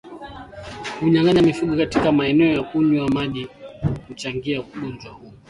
Kunyanganya 0.99 1.41
mifugo 1.43 1.77
katika 1.77 2.11
maeneo 2.11 2.53
ya 2.53 2.63
kunywea 2.63 3.07
maji 3.07 3.47
huchangia 4.07 4.61
ugonjwa 4.61 5.11
huu 5.13 5.33